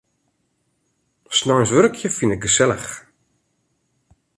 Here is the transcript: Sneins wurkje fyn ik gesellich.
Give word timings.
Sneins 1.37 1.71
wurkje 1.73 2.09
fyn 2.17 2.33
ik 2.35 2.41
gesellich. 2.45 2.89